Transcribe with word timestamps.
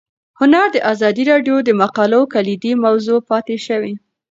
هنر 0.39 0.67
د 0.75 0.77
ازادي 0.91 1.23
راډیو 1.31 1.55
د 1.63 1.69
مقالو 1.81 2.21
کلیدي 2.33 2.73
موضوع 2.83 3.19
پاتې 3.29 3.55
شوی. 3.65 3.93